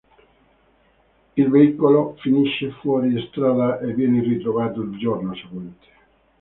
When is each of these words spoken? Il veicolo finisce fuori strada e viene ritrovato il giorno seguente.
Il 1.37 1.49
veicolo 1.51 2.15
finisce 2.21 2.71
fuori 2.81 3.21
strada 3.27 3.77
e 3.81 3.93
viene 3.93 4.19
ritrovato 4.21 4.81
il 4.81 4.97
giorno 4.97 5.35
seguente. 5.35 5.87